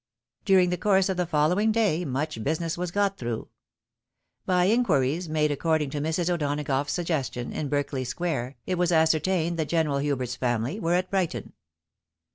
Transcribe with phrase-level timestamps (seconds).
[0.45, 3.49] During the course of the following day much business was got through.
[4.47, 6.27] By inquiries made according to Mrs.
[6.27, 11.11] O'Dona gough's suggestion in Berkeley square, it was ascertained that General Hubert's family were at
[11.11, 11.53] Brighton.